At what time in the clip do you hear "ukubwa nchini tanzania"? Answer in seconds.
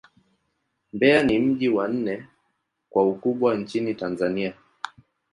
3.09-4.53